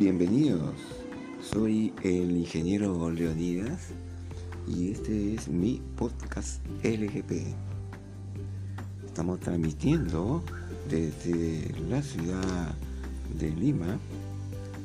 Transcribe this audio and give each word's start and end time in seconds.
Bienvenidos, 0.00 0.76
soy 1.42 1.92
el 2.02 2.34
ingeniero 2.34 3.10
Leonidas 3.10 3.88
y 4.66 4.92
este 4.92 5.34
es 5.34 5.46
mi 5.48 5.82
podcast 5.94 6.64
LGP. 6.82 7.54
Estamos 9.04 9.40
transmitiendo 9.40 10.42
desde 10.88 11.70
la 11.90 12.00
ciudad 12.00 12.74
de 13.38 13.50
Lima, 13.50 13.98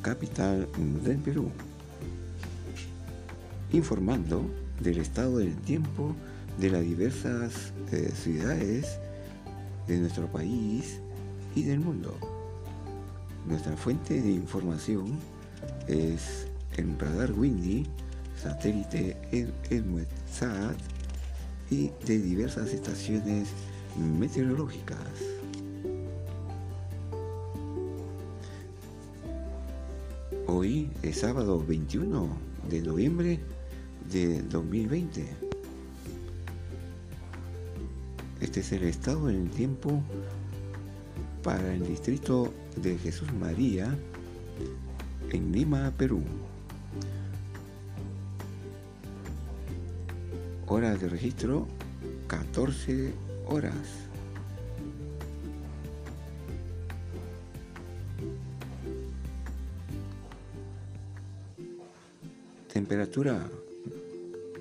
capital 0.01 0.67
del 1.05 1.17
Perú, 1.19 1.49
informando 3.71 4.41
del 4.81 4.97
estado 4.97 5.37
del 5.37 5.55
tiempo 5.55 6.13
de 6.59 6.71
las 6.71 6.81
diversas 6.81 7.71
eh, 7.93 8.11
ciudades 8.13 8.99
de 9.87 9.97
nuestro 9.97 10.27
país 10.27 10.99
y 11.55 11.63
del 11.63 11.79
mundo. 11.79 12.34
Nuestra 13.47 13.77
fuente 13.77 14.19
de 14.19 14.31
información 14.31 15.19
es 15.87 16.47
el 16.77 16.97
radar 16.97 17.31
Windy, 17.31 17.85
satélite 18.41 19.15
EDMETSAT 19.69 20.75
y 21.69 21.91
de 22.05 22.17
diversas 22.17 22.73
estaciones 22.73 23.49
meteorológicas. 24.19 24.97
Hoy 30.47 30.89
es 31.03 31.19
sábado 31.19 31.63
21 31.63 32.27
de 32.67 32.81
noviembre 32.81 33.39
de 34.11 34.41
2020. 34.41 35.27
Este 38.41 38.59
es 38.61 38.71
el 38.71 38.83
estado 38.83 39.29
en 39.29 39.43
el 39.43 39.49
tiempo 39.51 40.01
para 41.45 41.75
el 41.75 41.87
distrito 41.87 42.51
de 42.75 42.97
Jesús 42.97 43.31
María 43.31 43.95
en 45.29 45.51
Lima, 45.51 45.93
Perú. 45.95 46.23
Hora 50.65 50.95
de 50.95 51.07
registro 51.07 51.67
14 52.25 53.13
horas. 53.45 53.75
Temperatura 62.73 63.47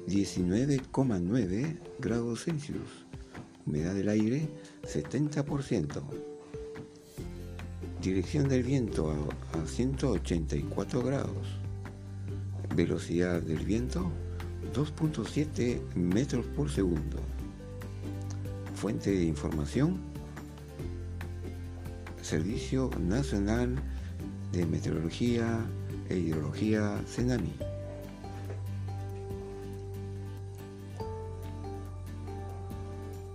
19,9 0.07 1.79
grados 1.99 2.45
Celsius. 2.45 3.07
Humedad 3.65 3.95
del 3.95 4.11
aire 4.11 4.49
70%. 4.83 6.34
Dirección 8.05 8.51
del 8.51 8.63
viento 8.63 9.11
a, 9.11 9.67
184 9.67 11.03
grados. 11.03 11.59
Velocidad 12.77 13.41
del 13.41 13.65
viento 13.65 14.13
2.7 14.75 15.81
metros 15.95 16.45
por 16.49 16.71
segundo. 16.71 17.17
Fuente 18.75 19.11
de 19.11 19.25
información 19.25 20.03
Servicio 22.21 22.91
Nacional 23.01 23.75
de 24.53 24.67
Meteorología 24.67 25.65
e 26.11 26.19
Hidrología 26.19 27.01
CENAMI. 27.07 27.55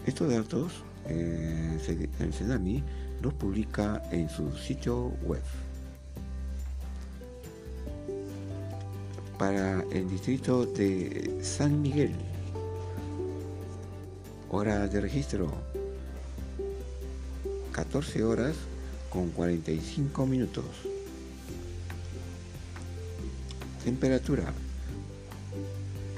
Estos 0.06 0.32
datos 0.32 0.84
eh, 1.08 1.80
el 2.20 2.34
CENAMI 2.34 2.84
los 3.22 3.34
publica 3.34 4.02
en 4.12 4.30
su 4.30 4.52
sitio 4.58 5.12
web. 5.24 5.42
Para 9.38 9.84
el 9.92 10.10
distrito 10.10 10.66
de 10.66 11.40
San 11.42 11.82
Miguel, 11.82 12.14
hora 14.50 14.88
de 14.88 15.02
registro 15.02 15.52
14 17.72 18.24
horas 18.24 18.56
con 19.10 19.30
45 19.30 20.26
minutos. 20.26 20.66
Temperatura 23.84 24.54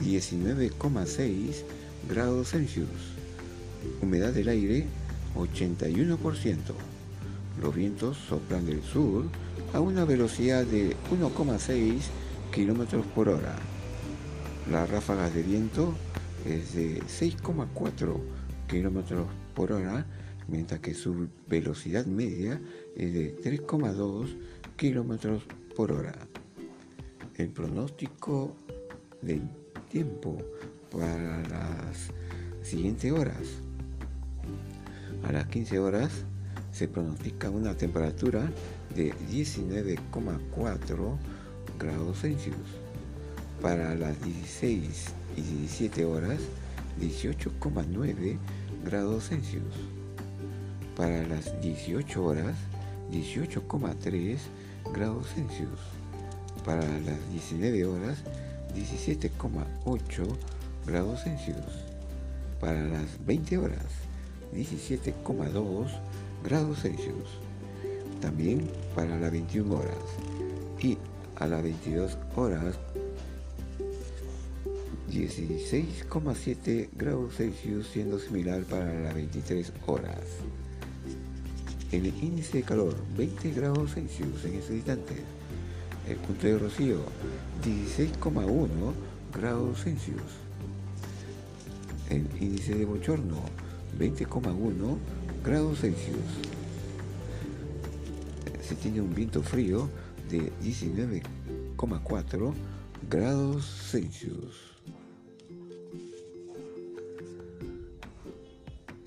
19,6 0.02 1.64
grados 2.10 2.50
Celsius. 2.50 2.90
Humedad 4.02 4.34
del 4.34 4.50
aire 4.50 4.88
81%. 5.36 6.58
Los 7.62 7.76
vientos 7.76 8.18
soplan 8.18 8.66
del 8.66 8.82
sur 8.82 9.26
a 9.74 9.80
una 9.80 10.06
velocidad 10.06 10.66
de 10.66 10.96
1,6 11.12 12.02
km 12.52 13.02
por 13.16 13.30
hora. 13.30 13.56
Las 14.72 14.90
ráfagas 14.90 15.34
de 15.34 15.44
viento 15.44 15.94
es 16.46 16.74
de 16.74 17.02
6,4 17.02 18.18
km 18.68 19.26
por 19.54 19.72
hora, 19.72 20.06
mientras 20.48 20.80
que 20.80 20.94
su 20.94 21.28
velocidad 21.48 22.06
media 22.06 22.62
es 22.96 23.14
de 23.14 23.36
3,2 23.38 24.38
km 24.78 25.42
por 25.76 25.92
hora. 25.92 26.16
El 27.38 27.50
pronóstico 27.50 28.56
del 29.22 29.42
tiempo 29.90 30.38
para 30.92 31.42
las 31.48 32.12
siguientes 32.64 33.12
horas. 33.12 33.62
A 35.28 35.32
las 35.32 35.48
15 35.48 35.80
horas 35.80 36.12
se 36.72 36.88
pronostica 36.88 37.50
una 37.50 37.76
temperatura 37.76 38.50
de 38.96 39.14
19,4 39.32 41.18
grados 41.80 42.22
Celsius. 42.22 42.56
Para 43.62 43.96
las 43.96 44.22
16 44.24 45.06
y 45.38 45.42
17 45.42 46.06
horas, 46.06 46.40
18,9 47.00 48.38
grados 48.84 49.30
Celsius. 49.30 49.76
Para 50.96 51.24
las 51.28 51.62
18 51.62 52.24
horas, 52.24 52.56
18,3 53.12 54.38
grados 54.94 55.28
Celsius. 55.34 55.80
Para 56.66 56.84
las 57.00 57.32
19 57.32 57.86
horas, 57.86 58.18
17,8 58.76 60.26
grados 60.86 61.24
Celsius. 61.24 61.58
Para 62.60 62.84
las 62.84 63.26
20 63.26 63.58
horas, 63.58 63.86
17,2 64.54 65.88
grados 66.44 66.80
Celsius. 66.82 67.40
También 68.20 68.70
para 68.96 69.18
las 69.20 69.32
21 69.32 69.76
horas. 69.76 69.98
Y 70.80 70.98
a 71.36 71.48
las 71.48 71.64
22 71.64 72.18
horas 72.36 72.78
16,7 75.12 76.90
grados 76.94 77.36
Celsius 77.36 77.88
siendo 77.88 78.18
similar 78.18 78.64
para 78.64 78.94
las 79.02 79.14
23 79.14 79.74
horas. 79.86 80.22
El 81.92 82.06
índice 82.06 82.60
de 82.60 82.64
calor 82.64 82.96
20 83.18 83.52
grados 83.52 83.94
Celsius 83.94 84.46
en 84.46 84.56
ese 84.56 84.76
instante. 84.76 85.16
El 86.08 86.16
punto 86.18 86.48
de 86.48 86.58
rocío 86.58 87.02
16,1 87.66 88.68
grados 89.34 89.84
Celsius. 89.84 90.22
El 92.10 92.28
índice 92.40 92.76
de 92.76 92.86
bochorno 92.86 93.42
20,1 94.02 94.98
grados 95.46 95.80
Celsius. 95.80 96.18
Se 98.68 98.74
tiene 98.76 99.00
un 99.00 99.14
viento 99.14 99.44
frío 99.44 99.88
de 100.28 100.52
19,4 100.64 102.54
grados 103.08 103.66
Celsius. 103.92 104.56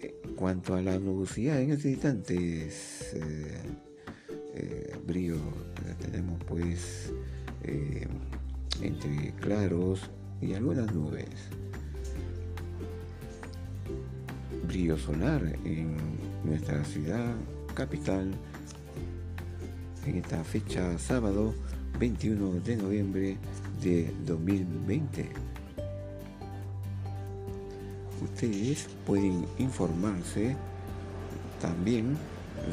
En 0.00 0.36
cuanto 0.36 0.76
a 0.76 0.80
la 0.80 0.96
nubosidad 1.00 1.60
en 1.60 1.72
este 1.72 1.90
instante, 1.90 2.66
es, 2.68 3.14
eh, 3.14 3.62
eh, 4.54 4.96
brillo, 5.04 5.40
tenemos 6.00 6.40
pues 6.44 7.12
eh, 7.64 8.06
entre 8.80 9.32
claros 9.40 10.08
y 10.40 10.54
algunas 10.54 10.94
nubes. 10.94 11.63
Brillo 14.74 14.98
solar 14.98 15.40
en 15.64 15.96
nuestra 16.42 16.82
ciudad 16.82 17.36
capital 17.74 18.34
en 20.04 20.16
esta 20.16 20.42
fecha 20.42 20.98
sábado 20.98 21.54
21 22.00 22.58
de 22.58 22.76
noviembre 22.78 23.36
de 23.80 24.12
2020. 24.26 25.30
Ustedes 28.20 28.88
pueden 29.06 29.46
informarse 29.58 30.56
también 31.60 32.16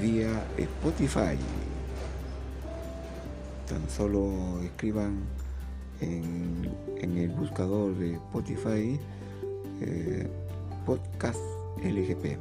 vía 0.01 0.44
Spotify. 0.57 1.38
Tan 3.69 3.88
solo 3.88 4.59
escriban 4.63 5.19
en, 6.00 6.68
el 7.00 7.30
buscador 7.30 7.95
de 7.95 8.15
Spotify 8.15 9.00
eh, 9.81 10.27
podcast 10.83 11.60
LGP. 11.83 12.38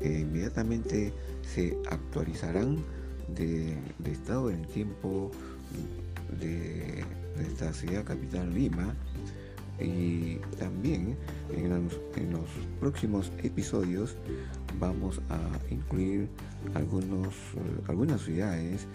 E 0.00 0.20
inmediatamente 0.20 1.12
se 1.42 1.76
actualizarán 1.90 2.78
del 3.28 3.78
estado 4.04 4.48
del 4.48 4.66
tiempo 4.68 5.30
de 6.40 7.04
esta 7.40 7.72
ciudad 7.72 8.04
capital 8.04 8.52
Lima 8.52 8.94
y 9.80 10.36
también 10.58 11.16
en 11.56 11.70
los, 11.70 12.48
próximos 12.80 13.30
episodios 13.42 14.16
vamos 14.80 15.20
a 15.28 15.38
incluir 15.70 16.28
algunos, 16.74 17.34
algunas 17.86 18.22
ciudades 18.22 18.86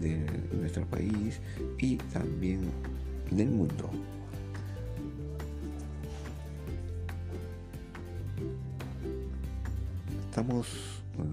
de 0.00 0.26
nuestro 0.52 0.84
país 0.86 1.40
y 1.78 1.96
también 1.96 2.60
del 3.30 3.48
mundo. 3.48 3.90
Estamos 10.38 10.68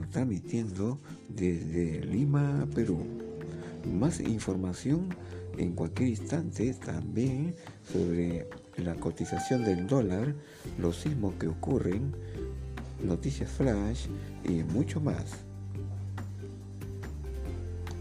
transmitiendo 0.09 0.97
desde 1.29 2.03
Lima, 2.03 2.67
Perú. 2.73 3.05
Más 3.93 4.19
información 4.19 5.09
en 5.59 5.73
cualquier 5.73 6.09
instante 6.09 6.73
también 6.73 7.53
sobre 7.93 8.47
la 8.77 8.95
cotización 8.95 9.63
del 9.63 9.85
dólar, 9.85 10.33
los 10.79 10.95
sismos 11.01 11.35
que 11.35 11.47
ocurren, 11.47 12.15
noticias 13.03 13.51
flash 13.51 14.07
y 14.43 14.63
mucho 14.63 14.99
más. 14.99 15.35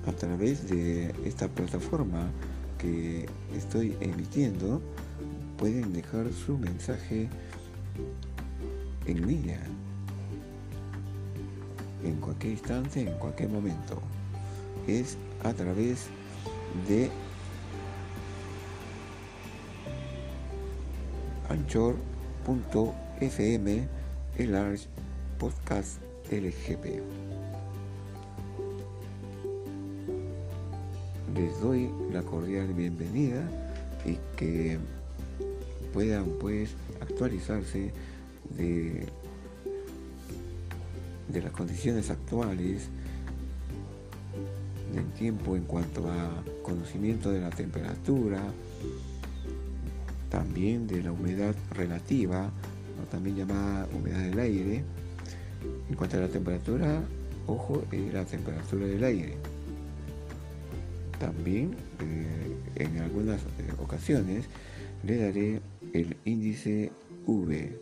A 0.06 0.12
través 0.12 0.70
de 0.70 1.14
esta 1.26 1.48
plataforma 1.48 2.30
que 2.78 3.26
estoy 3.54 3.94
emitiendo, 4.00 4.80
pueden 5.58 5.92
dejar 5.92 6.32
su 6.32 6.56
mensaje 6.56 7.28
en 9.04 9.26
línea, 9.26 9.60
en 12.04 12.16
cualquier 12.20 12.52
instante, 12.52 13.00
en 13.00 13.18
cualquier 13.18 13.48
momento. 13.48 14.00
Es 14.86 15.16
a 15.42 15.52
través 15.52 16.06
de 16.88 17.10
anchor.fm 21.48 22.04
el 24.38 24.78
podcast 25.38 26.00
LGP. 26.30 27.02
Les 31.34 31.60
doy 31.60 31.90
la 32.12 32.22
cordial 32.22 32.72
bienvenida 32.74 33.42
y 34.04 34.18
que 34.36 34.78
puedan 35.92 36.26
pues 36.40 36.70
actualizarse 37.00 37.92
de, 38.56 39.06
de 41.28 41.42
las 41.42 41.52
condiciones 41.52 42.10
actuales 42.10 42.88
del 44.92 45.06
tiempo 45.12 45.56
en 45.56 45.64
cuanto 45.64 46.08
a 46.10 46.44
conocimiento 46.62 47.30
de 47.30 47.40
la 47.40 47.50
temperatura, 47.50 48.40
también 50.30 50.86
de 50.86 51.02
la 51.02 51.12
humedad 51.12 51.54
relativa, 51.72 52.50
también 53.10 53.36
llamada 53.36 53.86
humedad 53.92 54.20
del 54.20 54.38
aire. 54.38 54.84
En 55.88 55.96
cuanto 55.96 56.16
a 56.16 56.20
la 56.20 56.28
temperatura, 56.28 57.02
ojo, 57.46 57.84
es 57.90 58.12
la 58.12 58.24
temperatura 58.24 58.86
del 58.86 59.04
aire. 59.04 59.36
También 61.18 61.74
eh, 62.00 62.56
en 62.76 62.98
algunas 62.98 63.40
eh, 63.40 63.72
ocasiones 63.78 64.46
le 65.04 65.16
daré 65.18 65.60
el 65.92 66.16
índice 66.24 66.90
V. 67.26 67.78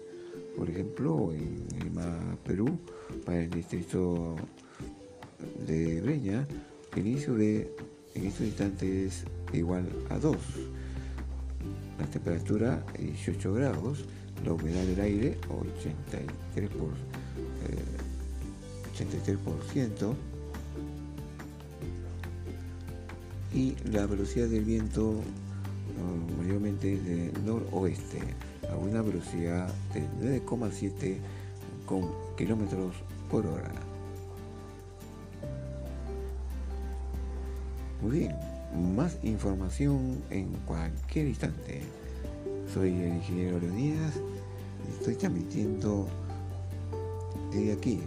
Por 0.56 0.70
ejemplo, 0.70 1.32
en 1.32 1.66
Lima, 1.82 2.36
Perú, 2.44 2.78
para 3.24 3.42
el 3.42 3.50
distrito 3.50 4.36
de 5.66 6.00
Breña, 6.00 6.46
el 6.96 7.06
índice 7.06 7.30
V 7.30 7.72
en 8.14 8.26
estos 8.26 8.46
instantes 8.46 9.24
es 9.52 9.58
igual 9.58 9.88
a 10.10 10.18
2 10.18 10.36
la 11.98 12.06
temperatura 12.06 12.84
18 12.98 13.52
grados, 13.54 14.04
la 14.44 14.52
humedad 14.52 14.82
del 14.84 15.00
aire 15.00 15.38
83 15.48 16.70
por, 16.70 16.90
83% 18.96 20.12
eh, 20.12 20.14
y 23.54 23.76
la 23.90 24.06
velocidad 24.06 24.48
del 24.48 24.64
viento 24.64 25.22
mayormente 26.38 26.98
de 26.98 27.32
noroeste 27.44 28.20
a 28.70 28.76
una 28.76 29.02
velocidad 29.02 29.72
de 29.94 30.40
9,7 30.40 31.16
kilómetros 32.36 32.94
por 33.30 33.46
hora. 33.46 33.72
Muy 38.00 38.18
bien 38.18 38.52
más 38.74 39.18
información 39.22 40.22
en 40.30 40.48
cualquier 40.66 41.26
instante. 41.26 41.82
Soy 42.72 42.88
el 42.88 43.14
ingeniero 43.16 43.58
Leonidas 43.60 44.14
y 44.88 44.92
estoy 44.92 45.14
transmitiendo 45.16 46.08
desde 47.52 47.72
aquí, 47.72 48.00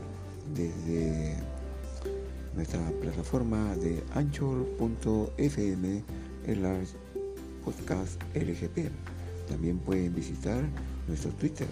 desde 0.55 1.35
nuestra 2.55 2.79
plataforma 3.01 3.75
de 3.75 4.03
anchor.fm, 4.13 6.03
el 6.47 6.65
podcast 7.65 8.21
LGP. 8.35 8.91
También 9.49 9.79
pueden 9.79 10.13
visitar 10.13 10.63
nuestro 11.07 11.31
Twitter, 11.31 11.67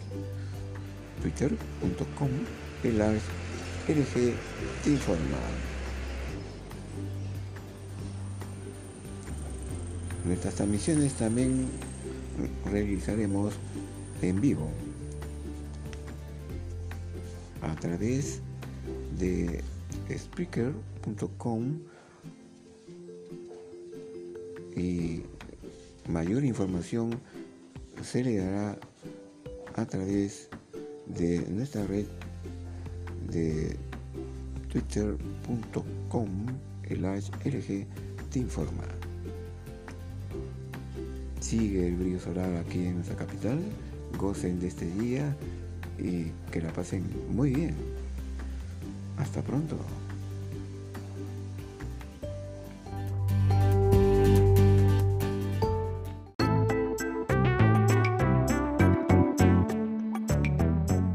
twitter.com, 1.22 2.30
LG 2.84 4.34
Nuestras 10.26 10.56
transmisiones 10.56 11.14
también 11.14 11.68
realizaremos 12.66 13.54
en 14.22 14.42
vivo 14.42 14.70
a 17.62 17.76
través 17.76 18.40
de 19.20 19.62
speaker.com 20.10 21.80
y 24.76 25.24
mayor 26.08 26.44
información 26.44 27.20
se 28.02 28.24
le 28.24 28.38
dará 28.38 28.78
a 29.76 29.86
través 29.86 30.50
de 31.08 31.46
nuestra 31.50 31.86
red 31.86 32.06
de 33.30 33.76
twitter.com 34.72 36.30
el 36.84 37.02
LG 37.02 37.88
te 38.32 38.40
informa 38.40 38.84
sigue 41.44 41.88
el 41.88 41.96
brillo 41.98 42.20
solar 42.20 42.56
aquí 42.56 42.80
en 42.86 42.96
nuestra 42.96 43.16
capital, 43.16 43.60
gocen 44.18 44.60
de 44.60 44.68
este 44.68 44.86
día 44.86 45.36
y 46.00 46.32
que 46.52 46.62
la 46.62 46.72
pasen 46.72 47.04
muy 47.30 47.54
bien. 47.54 47.76
Hasta 49.18 49.42
pronto. 49.42 49.78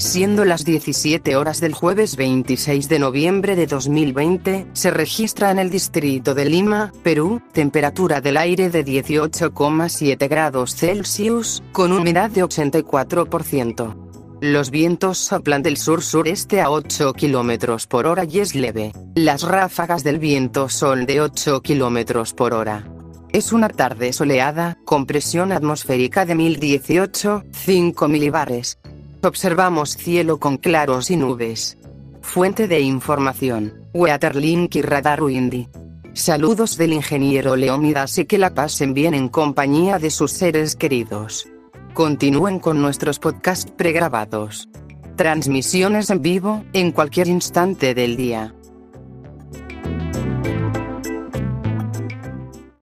Siendo 0.09 0.47
las 0.47 0.65
17 0.65 1.37
horas 1.37 1.61
del 1.61 1.75
jueves 1.75 2.17
26 2.17 2.89
de 2.89 2.99
noviembre 2.99 3.57
de 3.57 3.67
2020, 3.67 4.69
se 4.73 4.91
registra 4.91 5.51
en 5.51 5.59
el 5.59 5.69
distrito 5.69 6.35
de 6.35 6.47
Lima, 6.47 6.95
Perú, 7.03 7.43
temperatura 7.53 8.23
del 8.23 8.39
aire 8.39 8.71
de 8.71 8.87
18,7 8.87 10.27
grados 10.31 10.75
Celsius, 10.75 11.63
con 11.73 11.93
humedad 11.93 12.31
de 12.31 12.43
84%. 12.43 14.39
Los 14.41 14.71
vientos 14.71 15.19
soplan 15.19 15.63
del 15.63 15.77
sur-sureste 15.77 16.63
a 16.63 16.71
8 16.71 17.13
km 17.13 17.87
por 17.87 18.07
hora 18.07 18.25
y 18.25 18.39
es 18.39 18.55
leve. 18.55 18.93
Las 19.15 19.43
ráfagas 19.43 20.05
del 20.05 20.19
viento 20.19 20.71
son 20.71 21.05
de 21.05 21.21
8 21.21 21.61
km 21.61 22.33
por 22.33 22.55
hora. 22.55 22.91
Es 23.31 23.53
una 23.53 23.69
tarde 23.69 24.15
soleada, 24.15 24.79
con 24.87 25.05
presión 25.05 25.53
atmosférica 25.53 26.25
de 26.25 26.35
1018, 26.35 27.45
5 27.53 28.09
milibares. 28.09 28.79
Observamos 29.23 29.97
cielo 29.97 30.39
con 30.39 30.59
claros 30.59 31.11
y 31.11 31.17
nubes. 31.17 31.77
Fuente 32.23 32.69
de 32.69 32.81
información, 32.81 33.75
Weatherlink 33.93 34.77
y 34.77 34.83
Radar 34.83 35.25
Windy. 35.25 35.69
Saludos 36.13 36.77
del 36.77 36.93
ingeniero 36.93 37.57
Leónidas 37.57 38.17
y 38.19 38.27
que 38.27 38.39
la 38.39 38.55
pasen 38.55 38.95
bien 38.95 39.15
en 39.15 39.29
compañía 39.29 39.99
de 39.99 40.11
sus 40.11 40.31
seres 40.31 40.77
queridos. 40.77 41.49
Continúen 41.95 42.61
con 42.61 42.81
nuestros 42.81 43.19
podcasts 43.19 43.73
pregrabados. 43.77 44.69
Transmisiones 45.17 46.11
en 46.11 46.23
vivo, 46.23 46.65
en 46.73 46.93
cualquier 46.93 47.27
instante 47.27 47.95
del 47.95 48.17
día. 48.17 48.55